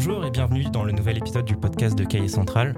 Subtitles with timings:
[0.00, 2.76] Bonjour et bienvenue dans le nouvel épisode du podcast de Cahier Central.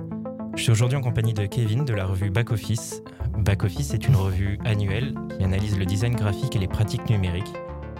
[0.57, 3.03] Je suis aujourd'hui en compagnie de Kevin de la revue Back Office.
[3.37, 7.53] Back Office est une revue annuelle qui analyse le design graphique et les pratiques numériques.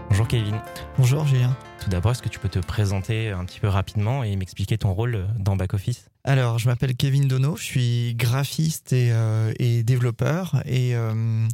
[0.09, 0.63] Bonjour Kevin.
[0.97, 1.55] Bonjour Julien.
[1.83, 4.95] Tout d'abord, est-ce que tu peux te présenter un petit peu rapidement et m'expliquer ton
[4.95, 6.10] rôle dans Back Office?
[6.23, 11.47] Alors, je m'appelle Kevin Dono, je suis graphiste et, euh, et développeur et euh,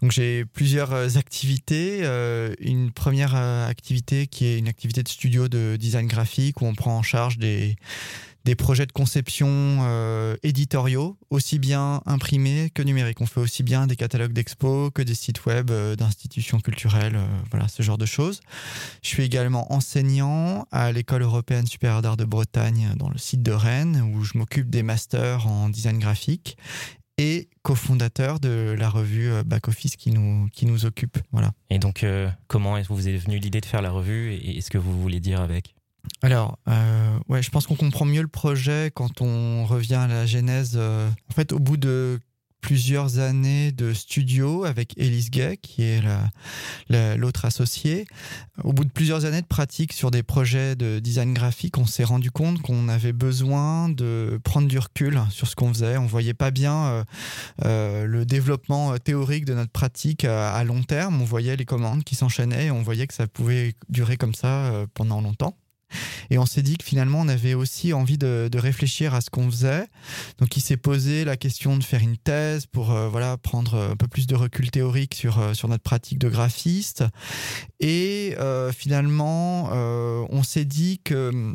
[0.00, 2.00] donc j'ai plusieurs activités.
[2.02, 6.74] Euh, une première activité qui est une activité de studio de design graphique où on
[6.74, 7.74] prend en charge des
[8.46, 13.20] des projets de conception euh, éditoriaux, aussi bien imprimés que numériques.
[13.20, 17.26] On fait aussi bien des catalogues d'expos que des sites web euh, d'institutions culturelles, euh,
[17.50, 18.40] voilà, ce genre de choses.
[19.02, 23.50] Je suis également enseignant à l'École européenne supérieure d'art de Bretagne dans le site de
[23.50, 26.56] Rennes, où je m'occupe des masters en design graphique
[27.18, 31.18] et cofondateur de la revue Back Office qui nous, qui nous occupe.
[31.32, 31.50] Voilà.
[31.70, 32.04] Et donc,
[32.46, 35.40] comment vous est venue l'idée de faire la revue et ce que vous voulez dire
[35.40, 35.75] avec?
[36.22, 40.26] Alors, euh, ouais, je pense qu'on comprend mieux le projet quand on revient à la
[40.26, 40.72] genèse.
[40.76, 42.18] Euh, en fait, au bout de
[42.62, 46.02] plusieurs années de studio avec Elise Gay, qui est
[47.16, 48.06] l'autre associée.
[48.64, 52.02] Au bout de plusieurs années de pratique sur des projets de design graphique, on s'est
[52.02, 55.96] rendu compte qu'on avait besoin de prendre du recul sur ce qu'on faisait.
[55.96, 57.04] On voyait pas bien
[57.64, 61.22] euh, le développement théorique de notre pratique à, long terme.
[61.22, 64.86] On voyait les commandes qui s'enchaînaient et on voyait que ça pouvait durer comme ça
[64.94, 65.56] pendant longtemps.
[66.30, 69.50] Et on s'est dit que finalement, on avait aussi envie de, réfléchir à ce qu'on
[69.50, 69.86] faisait.
[70.38, 73.96] Donc, il s'est posé la question de faire une thèse pour euh, voilà prendre un
[73.96, 77.04] peu plus de recul théorique sur, euh, sur notre pratique de graphiste.
[77.80, 79.70] Et euh, finalement,
[80.30, 81.54] on s'est dit que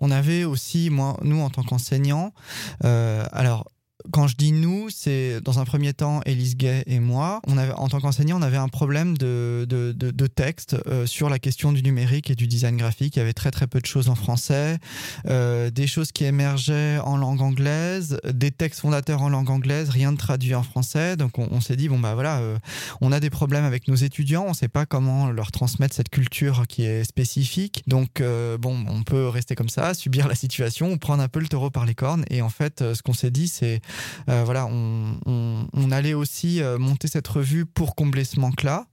[0.00, 2.32] on avait aussi, moi, nous en tant qu'enseignants,
[2.80, 3.66] alors
[4.10, 7.40] quand je dis nous, c'est dans un premier temps Elise Gay et moi.
[7.46, 11.28] On avait, en tant qu'enseignant, on avait un problème de, de, de, texte euh, sur
[11.28, 13.16] la question du numérique et du design graphique.
[13.16, 14.78] Il y avait très très peu de choses en français,
[15.26, 20.12] euh, des choses qui émergeaient en langue anglaise, des textes fondateurs en langue anglaise, rien
[20.12, 21.16] de traduit en français.
[21.16, 22.58] Donc on, s'est dit bon bah voilà, euh,
[23.00, 26.08] on a des problèmes avec nos étudiants, on ne sait pas comment leur transmettre cette
[26.08, 27.82] culture qui est spécifique.
[27.86, 28.22] Donc
[28.58, 31.70] bon, on peut rester comme ça, subir la situation, ou prendre un peu le taureau
[31.70, 32.24] par les cornes.
[32.30, 33.78] Et en fait, ce qu'on s'est dit, c'est euh,
[34.26, 38.86] voilà, on, allait aussi euh, monter cette revue pour combler ce manque-là.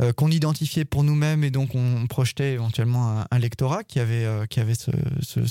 [0.00, 4.46] Euh, qu'on identifiait pour nous-mêmes et donc on projetait éventuellement un, lectorat qui avait, euh,
[4.46, 4.90] qui avait ce,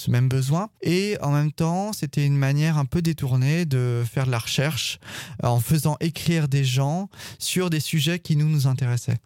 [0.10, 0.70] même besoin.
[0.82, 5.00] Et en même temps, c'était une manière un peu détournée de faire de la recherche
[5.44, 7.10] euh, en faisant écrire des gens
[7.40, 9.18] sur des sujets qui nous, nous intéressaient.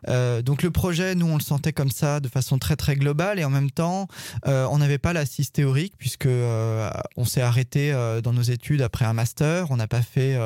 [0.43, 3.45] donc le projet, nous, on le sentait comme ça de façon très très globale et
[3.45, 4.07] en même temps,
[4.45, 7.91] on n'avait pas l'assise théorique puisque on s'est arrêté
[8.23, 10.37] dans nos études après un master, on n'a pas fait,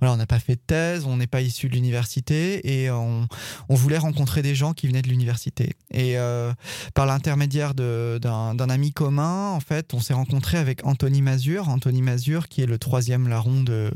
[0.00, 3.26] voilà, pas fait de thèse, on n'est pas issu de l'université et on,
[3.68, 5.70] on voulait voulait rencontrer des gens qui venaient de l'université.
[5.90, 6.52] Et euh,
[6.92, 11.70] par l'intermédiaire d'un ami commun, en fait, on s'est rencontré avec Anthony Mazur.
[11.70, 13.90] Anthony Mazur, qui est le troisième larron de,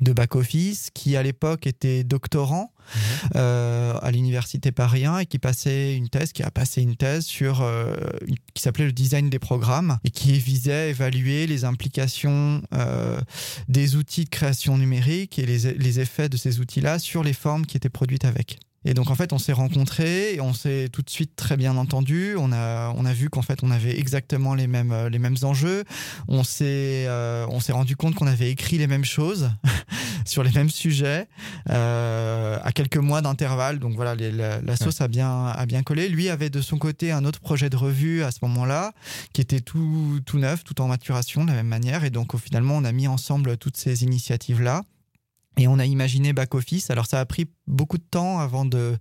[0.00, 3.30] de back-office, qui à l'époque était doctorant mhm.
[3.36, 7.26] euh, à l'université Paris 1 et qui passait une thèse, qui a passé une thèse
[7.26, 7.94] sur euh,
[8.54, 12.62] qui s'appelait le design des programmes et qui visait à évaluer les implications
[13.68, 17.66] des outils de création numérique et les, les effets de ces outils-là sur les formes
[17.66, 18.60] qui étaient produites avec.
[18.88, 21.76] Et donc en fait, on s'est rencontrés et on s'est tout de suite très bien
[21.76, 22.36] entendu.
[22.38, 25.36] On a on a vu qu'en fait on avait exactement les mêmes euh, les mêmes
[25.42, 25.82] enjeux.
[26.28, 29.50] On s'est euh, on s'est rendu compte qu'on avait écrit les mêmes choses
[30.24, 31.26] sur les mêmes sujets
[31.68, 33.80] euh, à quelques mois d'intervalle.
[33.80, 36.08] Donc voilà, la, sauce a bien a bien collé.
[36.08, 38.92] Lui avait de son côté un autre projet de revue à ce moment-là
[39.32, 42.04] qui était tout tout neuf, tout en maturation de la même manière.
[42.04, 44.82] Et donc finalement, on a mis ensemble toutes ces initiatives là.
[45.58, 46.90] Et on a imaginé back office.
[46.90, 48.96] Alors ça a pris beaucoup de temps avant de,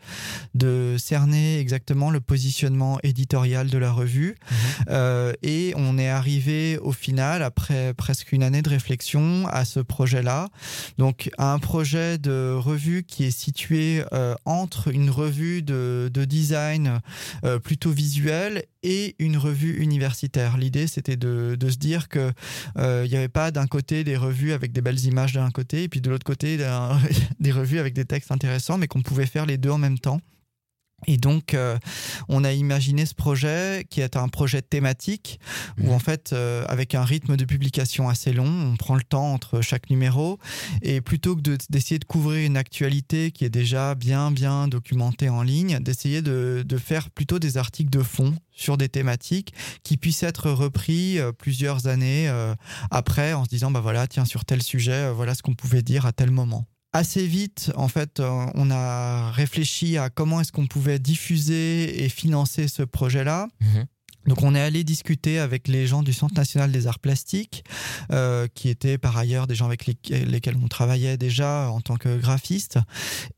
[0.54, 4.36] de cerner exactement le positionnement éditorial de la revue.
[4.50, 4.58] Mhm.
[4.90, 9.80] Euh, et on est arrivé au final, après presque une année de réflexion, à ce
[9.80, 10.50] projet-là.
[10.98, 16.26] Donc à un projet de revue qui est situé euh, entre une revue de, de
[16.26, 17.02] design
[17.44, 20.58] euh, plutôt visuel et une revue universitaire.
[20.58, 22.32] L'idée, c'était de, de, se dire que
[22.78, 25.90] il n'y avait pas d'un côté des revues avec des belles images d'un côté, et
[25.90, 26.58] puis de l'autre côté
[27.40, 30.20] des revues avec des textes intéressants mais qu'on pouvait faire les deux en même temps.
[31.08, 31.78] Et donc, euh,
[32.30, 35.40] on a imaginé ce projet qui est un projet thématique
[35.80, 39.34] où, en fait, euh, avec un rythme de publication assez long, on prend le temps
[39.34, 40.40] entre chaque numéro.
[40.82, 45.44] Et plutôt que d'essayer de, couvrir une actualité qui est déjà bien, bien documentée en
[45.44, 49.54] ligne, d'essayer de, de, faire plutôt des articles de fond sur des thématiques
[49.84, 52.32] qui puissent être repris euh, plusieurs années
[52.90, 56.06] après en se disant, bah voilà, tiens, sur tel sujet, voilà ce qu'on pouvait dire
[56.06, 60.68] à tel moment assez vite, en fait, euh, on a réfléchi à comment est-ce qu'on
[60.68, 63.48] pouvait diffuser et financer ce projet-là.
[63.62, 63.86] Mhm.
[64.26, 67.64] Donc on est allé discuter avec les gens du Centre national des arts plastiques,
[68.12, 72.18] euh, qui étaient par ailleurs des gens avec lesquels on travaillait déjà en tant que
[72.18, 72.80] graphiste.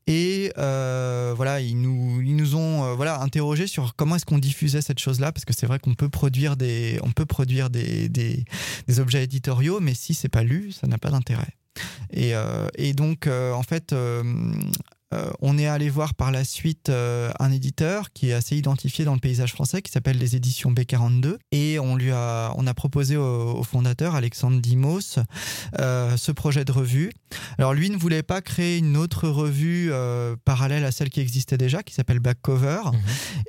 [0.07, 4.37] Et euh, voilà, ils nous, ils nous ont euh, voilà interrogé sur comment est-ce qu'on
[4.37, 8.07] diffusait cette chose-là, parce que c'est vrai qu'on peut produire des, on peut produire des,
[8.07, 8.45] des,
[8.87, 11.57] des objets éditoriaux, mais si c'est pas lu, ça n'a pas d'intérêt.
[12.11, 13.93] Et, euh, et, donc, euh, en fait,
[15.13, 19.05] euh, on est allé voir par la suite euh, un éditeur qui est assez identifié
[19.05, 22.73] dans le paysage français, qui s'appelle les éditions B42, et on lui a, on a
[22.73, 25.19] proposé au, fondateur Alexandre Dimos
[25.79, 27.11] euh, ce projet de revue.
[27.57, 29.91] Alors lui ne voulait pas créer une autre revue
[30.45, 32.99] parallèle à celle qui existait déjà, qui s'appelle Back Cover, mhm.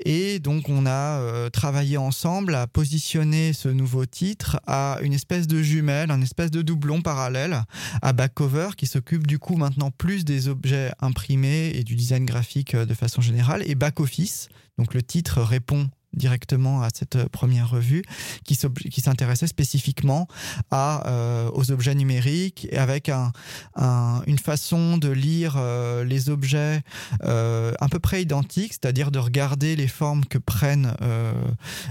[0.05, 5.63] et donc on a travaillé ensemble à positionner ce nouveau titre à une espèce de
[5.63, 7.63] jumelle, un espèce de doublon parallèle
[8.03, 12.25] à Back Cover, qui s'occupe du coup maintenant plus des objets imprimés et du design
[12.25, 14.49] graphique euh, de façon générale, et Back Office.
[14.79, 18.03] Donc le titre répond directement à cette euh, première revue
[18.45, 18.55] qui
[19.01, 20.27] s'intéressait spécifiquement
[20.71, 23.33] à, euh, aux objets numériques avec un,
[24.27, 26.81] une façon de lire euh, les objets
[27.25, 31.33] euh, à peu près identique, c'est-à-dire de regarder les formes que prennent euh,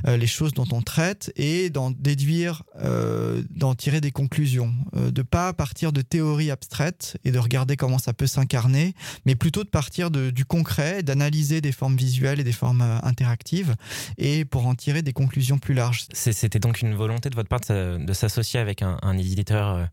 [0.06, 2.64] les choses dont on traite et d'en déduire,
[3.50, 8.14] d'en tirer des conclusions, de pas partir de théories abstraites et de regarder comment ça
[8.14, 8.94] peut s'incarner,
[9.26, 13.76] mais plutôt de partir de, du concret, d'analyser des formes visuelles et des formes interactives
[14.18, 16.06] et pour en tirer des conclusions plus larges.
[16.14, 19.86] C'était donc une volonté de votre part de s'associer avec un, éditeur euh,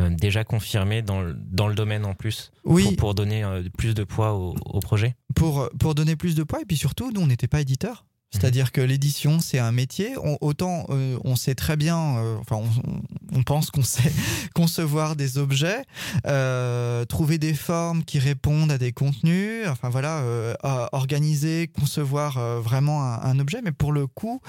[0.00, 2.94] euh, déjà confirmé dans le, dans le domaine en plus oui.
[2.96, 5.14] pour, donner euh, plus de poids au, au, projet?
[5.34, 8.04] Pour, pour donner plus de poids et puis surtout, nous, on n'était pas éditeur.
[8.30, 10.14] C'est-à-dire que l'édition, c'est un métier.
[10.40, 12.62] autant euh, on sait très bien, euh, enfin,
[13.34, 14.12] on, pense qu'on sait
[14.54, 15.82] concevoir des objets,
[16.26, 20.22] euh, trouver des formes qui répondent à des contenus, enfin voilà,
[20.92, 23.60] organiser, concevoir vraiment un, objet.
[23.64, 24.40] Mais pour le coup,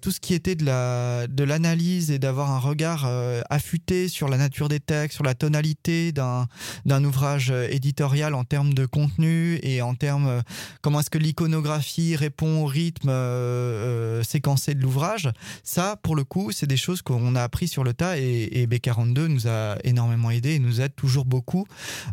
[0.00, 3.10] tout ce qui était de la de l'analyse et d'avoir un regard
[3.50, 6.46] affûté sur la nature des textes, sur la tonalité d'un
[6.86, 10.42] d'un ouvrage éditorial en termes de contenu et en termes
[10.80, 15.28] comment est-ce que l'iconographie répond au rythme euh, euh, séquencé de l'ouvrage.
[15.62, 19.26] Ça, pour le coup, c'est des choses qu'on a appris sur le tas et, B42
[19.26, 21.66] nous a énormément aidé et nous aide toujours beaucoup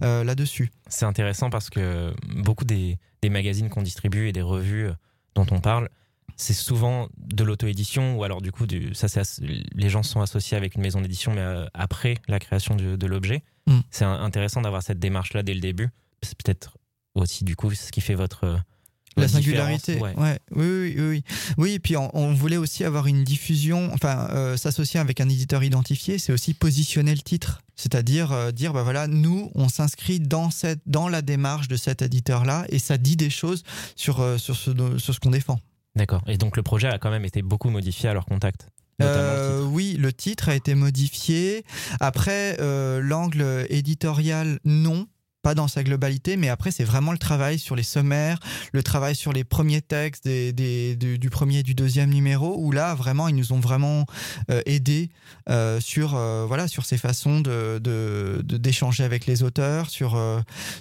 [0.04, 0.72] euh, là-dessus.
[0.88, 2.98] C'est intéressant parce que beaucoup des,
[3.30, 4.90] magazines qu'on distribue et des revues
[5.36, 5.90] dont on parle,
[6.36, 9.08] c'est souvent de l'auto-édition ou alors du coup, du, ça,
[9.42, 13.44] les gens sont associés avec une maison d'édition, mais après la création de, l'objet.
[13.68, 13.80] Mm.
[13.92, 15.90] C'est intéressant d'avoir cette démarche-là dès le début.
[16.24, 16.78] C'est peut-être
[17.16, 18.62] aussi du coup ce qui fait votre
[19.18, 20.00] la singularité.
[20.00, 20.14] Ouais.
[20.52, 21.24] Oui, oui, oui,
[21.58, 21.72] oui.
[21.74, 26.18] et puis on, voulait aussi avoir une diffusion, enfin, euh, s'associer avec un éditeur identifié,
[26.18, 27.62] c'est aussi positionner le titre.
[27.80, 32.02] C'est-à-dire euh, dire, bah voilà, nous, on s'inscrit dans, cette, dans la démarche de cet
[32.02, 33.64] éditeur-là et ça dit des choses
[33.96, 35.60] sur, euh, sur ce, sur ce qu'on défend.
[35.96, 36.22] D'accord.
[36.28, 38.68] Et donc le projet a quand même été beaucoup modifié à leur contact
[39.02, 41.64] euh, oui, le titre a été modifié.
[42.02, 42.58] Après,
[43.02, 45.08] l'angle éditorial, non
[45.42, 48.40] pas dans sa globalité, mais après c'est vraiment le travail sur les sommaires,
[48.74, 52.96] le travail sur les premiers textes des, du, premier et du deuxième numéro, où là
[52.96, 54.06] vraiment ils nous ont vraiment
[54.52, 55.10] euh, aidés
[55.50, 57.80] euh, sur euh, voilà sur ces façons de
[58.44, 60.20] d'échanger avec les auteurs, sur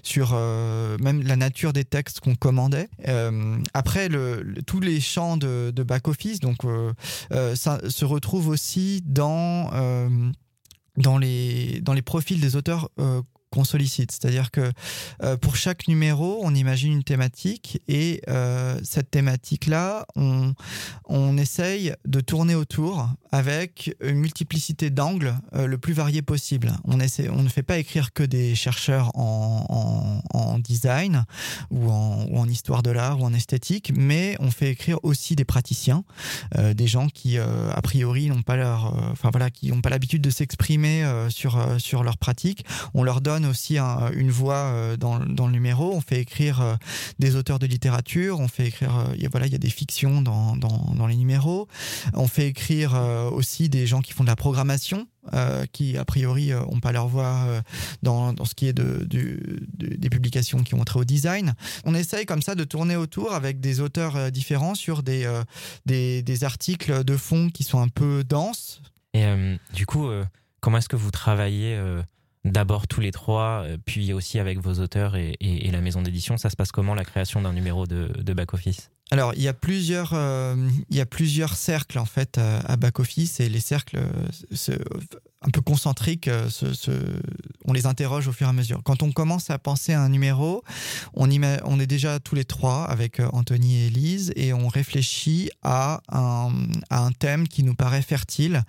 [0.02, 2.88] sur même la nature des textes qu'on commandait.
[3.74, 6.58] après le, tous les champs de, de back office, donc
[7.54, 9.70] ça se retrouve aussi dans
[10.98, 14.12] dans les, dans les profils des auteurs euh, qu'on sollicite.
[14.12, 14.72] C'est-à-dire que
[15.22, 20.54] euh, pour chaque numéro, on imagine une thématique et euh, cette thématique-là, on,
[21.06, 26.72] on essaye de tourner autour avec une multiplicité d'angles euh, le plus varié possible.
[26.84, 31.24] On, essaie, on ne fait pas écrire que des chercheurs en, en, design
[31.70, 35.36] ou en, ou en, histoire de l'art ou en esthétique, mais on fait écrire aussi
[35.36, 36.04] des praticiens,
[36.56, 39.48] des gens qui a priori n'ont pas leur, enfin voilà,
[39.88, 42.64] l'habitude de s'exprimer sur sur leur pratique.
[42.94, 45.92] On leur donne aussi une voix euh, dans, dans, le numéro.
[45.94, 46.76] On fait écrire euh,
[47.18, 48.40] des auteurs de littérature.
[48.40, 51.68] On fait écrire, euh, voilà, il y a des fictions dans, dans, dans, les numéros.
[52.14, 52.94] On fait écrire
[53.32, 55.06] aussi des gens qui font de la programmation.
[55.72, 57.62] qui a priori ont pas leur voix
[58.02, 61.54] dans, dans, ce qui est de, des publications qui ont trait au design.
[61.84, 65.30] On essaye comme ça de tourner autour avec des auteurs différents sur des,
[65.86, 68.80] des, des, articles de fond qui sont un peu denses.
[69.14, 69.26] Et
[69.74, 70.08] du coup,
[70.60, 71.78] comment est-ce que vous travaillez
[72.50, 75.36] d'abord tous les trois, euh, puis aussi avec vos auteurs et,
[75.70, 76.36] la maison d'édition.
[76.36, 78.90] Ça se passe comment la création d'un numéro de, back office?
[79.10, 80.54] Alors, il y a plusieurs, euh,
[80.90, 83.98] il y a plusieurs cercles en fait à back office et les cercles
[84.52, 84.72] se,
[85.42, 86.28] un peu concentriques,
[87.64, 88.80] on les interroge au fur et à mesure.
[88.82, 90.64] Quand on commence à penser à un numéro,
[91.14, 97.12] on, est déjà tous les trois avec Anthony et Elise et on réfléchit à un,
[97.18, 98.62] thème qui nous paraît fertile,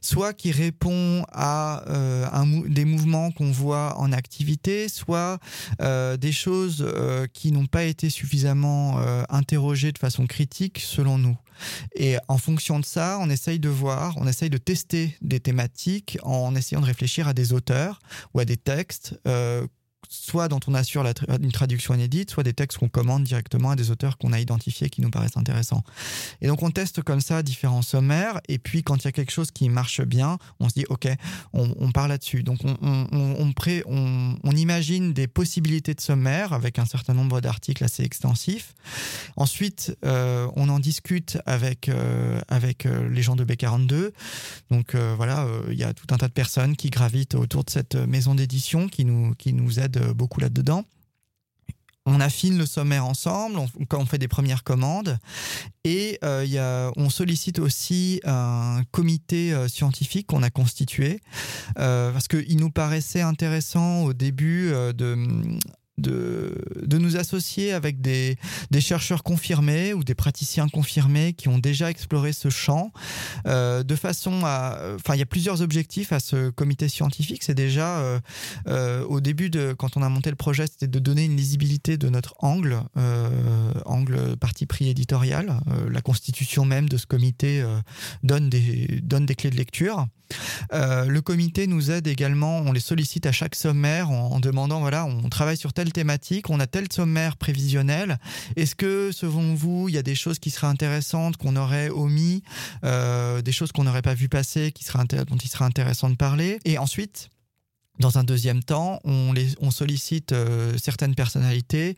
[0.00, 1.84] soit qui répond à
[2.32, 5.38] un, des mouvements qu'on voit en activité, soit
[5.80, 6.86] des choses
[7.32, 8.98] qui n'ont pas été suffisamment
[9.30, 11.36] interrogées de façon critique selon nous.
[11.94, 16.09] Et en fonction de ça, on essaye de voir, on essaye de tester des thématiques
[16.22, 18.00] en essayant de réfléchir à des auteurs
[18.34, 19.66] ou à des textes euh,
[20.08, 21.04] soit dont on assure
[21.40, 24.90] une traduction inédite, soit des textes qu'on commande directement à des auteurs qu'on a identifiés
[24.90, 25.82] qui nous paraissent intéressants.
[26.40, 29.32] Et donc on teste comme ça différents sommaires, et puis quand il y a quelque
[29.32, 31.08] chose qui marche bien, on se dit ok,
[31.52, 32.42] on, on part là-dessus.
[32.42, 33.52] Donc on, on,
[34.42, 38.74] on, imagine des possibilités de sommaire avec un certain nombre d'articles assez extensifs.
[39.36, 44.10] Ensuite, euh, on en discute avec, euh, avec euh, les gens de B42.
[44.70, 47.94] Donc voilà, il y a tout un tas de personnes qui gravitent autour de cette
[47.94, 50.84] maison d'édition qui nous, qui nous aident euh, beaucoup là-dedans.
[52.06, 55.18] On affine le sommaire ensemble, on, on fait des premières commandes
[55.84, 61.20] et euh, on sollicite aussi un comité euh, scientifique qu'on a constitué
[61.74, 65.14] parce qu'il nous paraissait intéressant au début de
[66.00, 68.36] de, nous associer avec des,
[68.70, 72.92] des, chercheurs confirmés ou des praticiens confirmés qui ont déjà exploré ce champ,
[73.46, 74.78] euh, de façon à...
[74.96, 77.42] Enfin, il y a plusieurs objectifs à ce comité scientifique.
[77.42, 78.20] C'est déjà, euh,
[78.66, 81.96] euh, au début, de, quand on a monté le projet, c'était de donner une lisibilité
[81.96, 82.82] de notre angle,
[83.84, 85.60] angle parti pris éditorial.
[85.90, 87.64] la constitution même de ce comité
[88.22, 90.06] donne, des, donne des clés de lecture.
[90.72, 95.28] Le comité nous aide également, on les sollicite à chaque sommaire en, demandant, voilà, on
[95.28, 98.18] travaille sur tel thématique, on a tel sommaire prévisionnel.
[98.56, 102.42] Est-ce que, selon vous, il y a des choses qui seraient intéressantes, qu'on aurait omis,
[102.84, 106.16] euh, des choses qu'on n'aurait pas vu passer, qui seraient dont il serait intéressant de
[106.16, 106.58] parler?
[106.64, 107.30] Et ensuite,
[108.00, 111.96] dans un deuxième temps, on, sollicite euh, certaines personnalités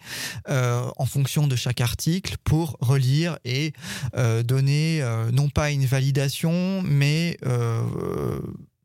[0.49, 3.73] euh, en fonction de chaque article pour relire et
[4.45, 7.39] donner non pas une validation, mais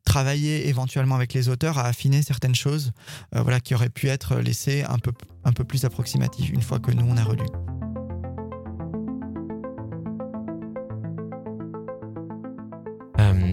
[0.08, 2.92] travailler éventuellement avec les auteurs à affiner certaines choses
[3.34, 5.12] euh, voilà, qui auraient pu être laissées un peu,
[5.44, 7.44] un peu plus approximatives une fois que nous, on a relu.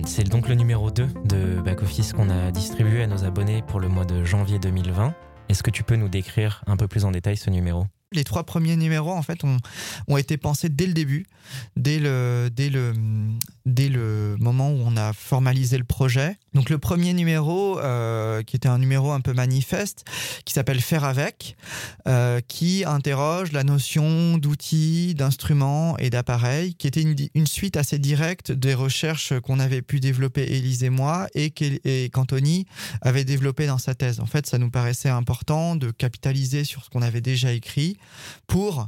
[0.05, 3.79] C'est donc le numéro 2 de Back Office qu'on a distribué à nos abonnés pour
[3.79, 5.13] le mois de janvier 2020.
[5.49, 7.85] Est-ce que tu peux nous décrire un peu plus en détail ce numéro?
[8.15, 9.57] Les trois premiers numéros en fait ont,
[10.07, 11.25] ont été pensés dès le début,
[11.75, 12.93] dès le, dès, le,
[13.65, 16.37] dès le moment où on a formalisé le projet.
[16.53, 20.05] Donc le premier numéro, euh, qui était un numéro un peu manifeste,
[20.45, 21.57] qui s'appelle Faire avec,
[22.07, 27.99] euh, qui interroge la notion d'outils, d'instruments et d'appareils, qui était une, une, suite assez
[27.99, 31.51] directe des recherches qu'on avait pu développer Élise et moi et
[32.09, 32.65] qu'Anthony
[33.01, 34.19] avait développé dans sa thèse.
[34.19, 37.97] En fait, ça nous paraissait important de capitaliser sur ce qu'on avait déjà écrit
[38.47, 38.87] pour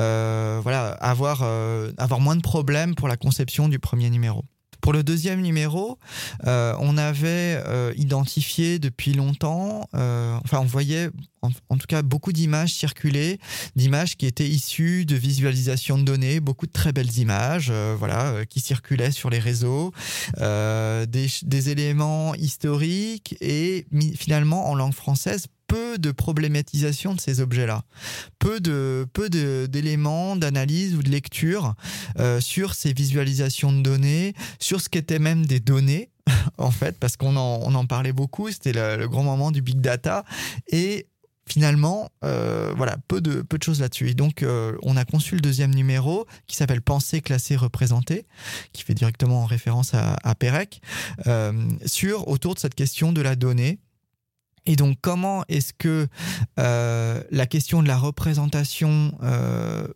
[0.00, 4.44] euh, voilà, avoir, euh, avoir moins de problèmes pour la conception du premier numéro.
[4.80, 5.98] Pour le deuxième numéro,
[6.46, 7.62] euh, on avait
[7.96, 11.08] identifié depuis longtemps, enfin on voyait
[11.40, 13.38] en, tout cas beaucoup d'images circuler,
[13.76, 18.60] d'images qui étaient issues de visualisation de données, beaucoup de très belles images, voilà, qui
[18.60, 19.92] circulaient sur les réseaux,
[20.36, 23.86] des, éléments historiques et
[24.18, 27.82] finalement en langue française peu de problématisation de ces objets-là,
[28.38, 31.74] peu de peu d'éléments d'analyse ou de lecture
[32.20, 36.10] euh, sur ces visualisations de données, sur ce qu'étaient même des données
[36.58, 39.80] en fait, parce qu'on en, on en parlait beaucoup, c'était le, grand moment du big
[39.80, 40.24] data
[40.68, 41.08] et
[41.48, 44.10] finalement, euh, voilà, peu de, peu de choses là-dessus.
[44.10, 48.26] Et donc, euh, on a conçu le deuxième numéro qui s'appelle Penser, classer, représenter,
[48.72, 50.80] qui fait directement en référence à, à Pérec,
[51.84, 53.80] sur autour de cette question de la donnée
[54.66, 56.08] et donc, comment est-ce que
[56.58, 59.86] euh, la question de la représentation euh,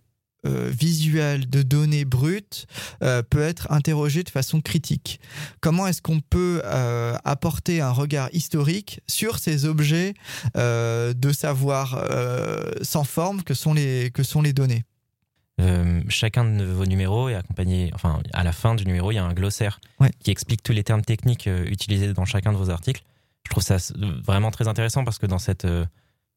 [0.46, 2.66] euh, visuelle de données brutes
[3.00, 5.20] peut être interrogée de façon critique?
[5.60, 6.62] Comment est-ce qu'on peut
[7.24, 10.14] apporter un regard historique sur ces objets
[10.54, 12.04] de savoir
[12.82, 14.84] sans forme que sont les, que sont les données?
[16.08, 19.24] Chacun de vos numéros est accompagné, enfin, à la fin du numéro, il y a
[19.24, 19.80] un glossaire
[20.22, 23.02] qui explique tous les termes techniques utilisés dans chacun de vos articles
[23.48, 23.78] je trouve ça
[24.22, 25.86] vraiment très intéressant parce que dans cette euh,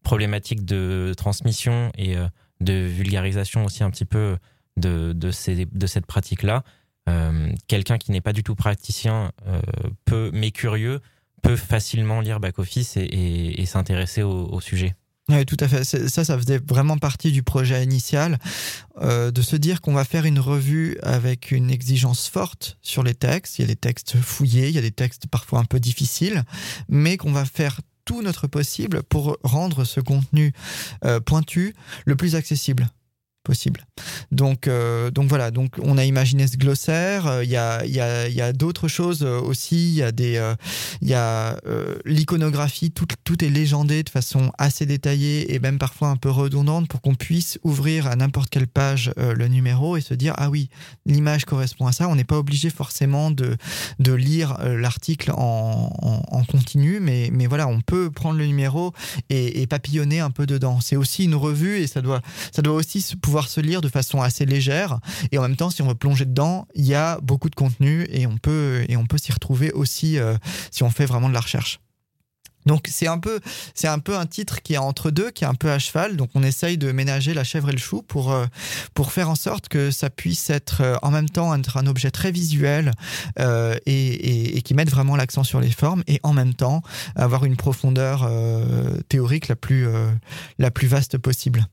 [0.02, 2.26] problématique de transmission et euh,
[2.62, 4.38] de vulgarisation aussi un petit peu
[4.78, 6.64] de, cette pratique-là,
[7.10, 9.32] euh, quelqu'un qui n'est pas du tout praticien
[10.06, 11.02] peut, mais curieux,
[11.42, 14.96] peut facilement lire back office et, et, s'intéresser au, sujet.
[15.32, 15.84] Oui, tout à fait.
[15.84, 18.38] Ça, ça faisait vraiment partie du projet initial,
[19.02, 23.14] euh, de se dire qu'on va faire une revue avec une exigence forte sur les
[23.14, 23.58] textes.
[23.60, 26.44] Il y a des textes fouillés, il y a des textes parfois un peu difficiles,
[26.90, 30.54] mais qu'on va faire tout notre possible pour rendre ce contenu
[31.06, 32.90] euh, pointu le plus accessible
[33.44, 33.86] possible.
[34.32, 37.28] Donc, euh, donc voilà, donc on a imaginé ce glossaire.
[37.28, 39.90] Euh, il y a, y a, y a d'autres choses euh, aussi.
[39.90, 40.58] Il y a
[41.14, 41.58] a
[42.06, 42.92] l'iconographie.
[42.92, 47.02] Tout, tout est légendé de façon assez détaillée et même parfois un peu redondante pour
[47.02, 50.70] qu'on puisse ouvrir à n'importe quelle page le numéro et se dire ah oui,
[51.06, 52.08] l'image correspond à ça.
[52.08, 53.58] On n'est pas obligé forcément de,
[54.00, 55.92] de lire l'article en,
[56.32, 58.94] en, continu, mais, mais voilà, on peut prendre le numéro
[59.30, 60.80] et, et papillonner un peu dedans.
[60.82, 62.22] C'est aussi une revue et ça doit,
[62.52, 65.00] ça doit aussi se pouvoir pouvoir se lire de façon assez légère.
[65.32, 68.06] Et en même temps, si on veut plonger dedans, il y a beaucoup de contenu
[68.10, 70.36] et on peut, et on peut s'y retrouver aussi euh,
[70.70, 71.80] si on fait vraiment de la recherche.
[72.66, 73.40] Donc c'est un peu
[73.74, 76.18] c'est un peu un titre qui est entre deux, qui est un peu à cheval.
[76.18, 78.46] Donc on essaye de ménager la chèvre et le chou pour euh,
[78.94, 82.12] pour faire en sorte que ça puisse être euh, en même temps être un objet
[82.12, 82.92] très visuel
[83.40, 83.42] et,
[83.86, 86.82] et, et, qui mette vraiment l'accent sur les formes et en même temps
[87.16, 88.30] avoir une profondeur
[89.08, 89.88] théorique la plus
[90.60, 91.66] la plus vaste possible.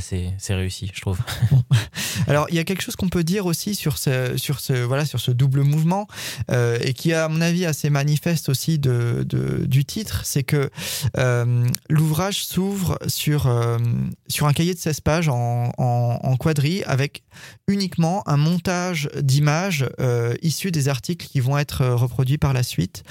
[0.00, 1.18] C'est réussi, je trouve.
[2.26, 5.04] Alors, il y a quelque chose qu'on peut dire aussi sur ce, sur ce, voilà,
[5.04, 6.06] sur ce double mouvement,
[6.50, 9.24] euh, et qui à mon avis, assez manifeste aussi de,
[9.66, 10.70] du titre, c'est que
[11.16, 13.78] euh, l'ouvrage s'ouvre sur, euh,
[14.28, 17.22] sur un cahier de 16 pages en, en, en quadri, avec
[17.68, 19.88] uniquement un montage d'images
[20.42, 23.02] issues des articles qui vont être reproduits par la suite.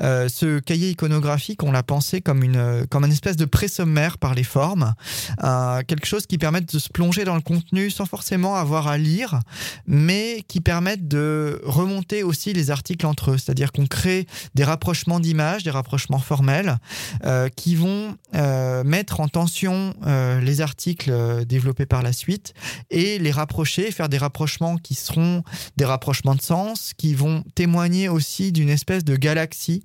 [0.00, 4.94] Ce cahier iconographique, on l'a pensé comme une, comme espèce de pré-sommaire par les formes,
[5.38, 9.40] quelque chose qui permettent de se plonger dans le contenu sans forcément avoir à lire,
[9.86, 13.38] mais qui permettent de remonter aussi les articles entre eux.
[13.38, 16.76] C'est-à-dire qu'on crée des rapprochements d'images, des rapprochements formels,
[17.24, 22.54] euh, qui vont euh, mettre en tension euh, les articles développés par la suite
[22.90, 25.42] et les rapprocher, faire des rapprochements qui seront
[25.76, 29.84] des rapprochements de sens, qui vont témoigner aussi d'une espèce de galaxie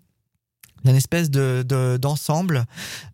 [0.83, 1.63] d'une espèce de
[1.99, 2.65] d'ensemble,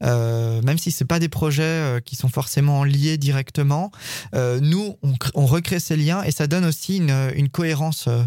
[0.03, 3.91] euh, même si c'est pas des projets euh, qui sont forcément liés directement.
[4.33, 8.23] Euh, nous, on, on, recrée ces liens et ça donne aussi une, une cohérence euh,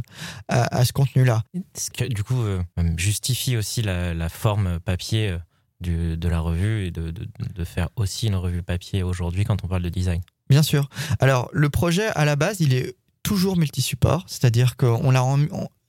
[0.49, 1.42] à, à, ce contenu-là.
[1.75, 2.42] Ce que du coup
[2.96, 5.37] justifie aussi la, la forme papier
[5.81, 9.64] du, de la revue et de, de, de faire aussi une revue papier aujourd'hui quand
[9.64, 10.20] on parle de design.
[10.48, 10.88] Bien sûr.
[11.20, 15.22] Alors le projet à la base, il est toujours multi-support, c'est-à-dire qu'on l'a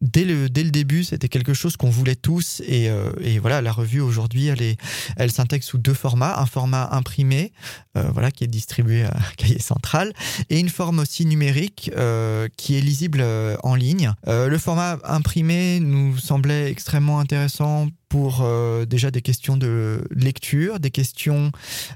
[0.01, 2.61] dès le, dès le début, c'était quelque chose qu'on voulait tous.
[2.65, 4.77] Et, euh, et, voilà, la revue aujourd'hui, elle, est,
[5.17, 6.39] elle s'intègre sous deux formats.
[6.39, 7.51] Un format imprimé,
[7.97, 10.13] euh, voilà, qui est distribué à Cahier Central,
[10.49, 14.13] et une forme aussi numérique euh, qui est lisible euh, en ligne.
[14.27, 20.79] Euh, le format imprimé nous semblait extrêmement intéressant pour euh, déjà des questions de lecture,
[20.79, 21.51] des questions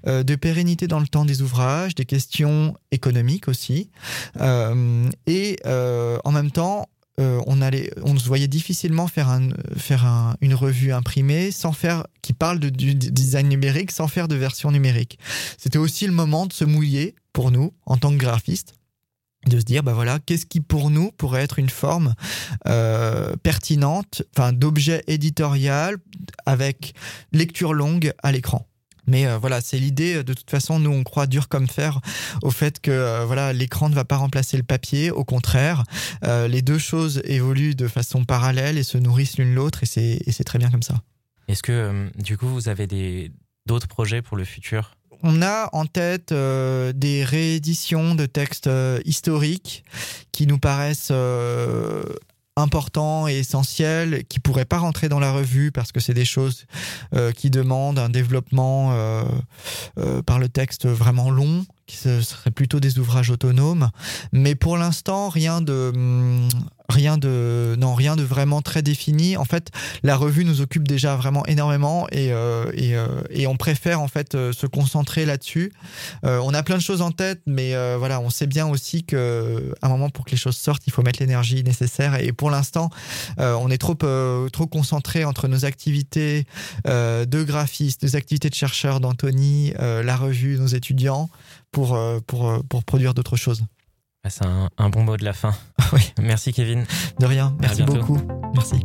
[0.08, 3.89] euh, de pérennité dans le temps des ouvrages, des questions économiques aussi.
[4.39, 6.88] Euh, et en même temps,
[7.19, 11.71] euh, on allait, on se voyait difficilement faire un, faire un, une revue imprimée sans
[11.71, 15.19] faire, qui parle de, du design numérique sans faire de version numérique.
[15.58, 18.76] C'était aussi le moment de se mouiller pour nous en tant que graphiste
[19.47, 22.15] de se dire bah voilà qu'est-ce qui pour nous pourrait être une forme
[22.67, 25.97] euh, pertinente enfin d'objet éditorial
[26.45, 26.93] avec
[27.34, 28.65] lecture longue à l'écran
[29.08, 30.24] mais euh, voilà, c'est l'idée.
[30.24, 32.00] De toute façon, nous, on croit dur comme fer
[32.42, 35.12] au fait que euh, voilà, l'écran ne va pas remplacer le papier.
[35.12, 35.84] Au contraire,
[36.26, 40.44] euh, les deux choses évoluent de façon parallèle et se nourrissent l'une l'autre, et c'est
[40.44, 41.02] très bien comme ça.
[41.48, 43.32] Est-ce que, euh, du coup, vous avez
[43.66, 44.96] d'autres projets pour le futur?
[45.26, 49.86] On a en tête euh, des rééditions de textes euh, historiques
[50.34, 52.04] qui nous paraissent euh,
[52.56, 56.66] importants et essentiels qui pourraient pas rentrer dans la revue parce que c'est des choses
[57.16, 59.24] euh, qui demandent un développement euh,
[59.98, 63.89] euh, par le texte vraiment long qui serait plutôt des ouvrages autonomes.
[64.32, 66.50] Mais pour l'instant rien de hum,
[66.89, 69.38] rien de non rien de vraiment très défini.
[69.38, 69.72] En fait
[70.04, 74.36] la revue nous occupe déjà vraiment énormément et euh, euh, et, on préfère en fait
[74.36, 75.72] euh, se concentrer là-dessus.
[76.24, 79.88] On a plein de choses en tête mais voilà on sait bien aussi que à
[79.88, 82.22] un moment pour que les choses sortent il faut mettre l'énergie nécessaire.
[82.22, 82.89] Et pour l'instant
[83.38, 86.46] on est trop trop concentré entre nos activités
[86.86, 91.30] de graphiste nos activités de chercheurs d'Anthony la revue nos étudiants
[91.74, 93.66] pour pour pour produire d'autres choses
[94.24, 95.54] ah, C'est un, un, bon mot de la fin.
[95.94, 96.14] oui.
[96.22, 96.86] Merci Kevin.
[97.20, 97.54] De rien.
[97.60, 98.22] Merci beaucoup.
[98.54, 98.82] Merci.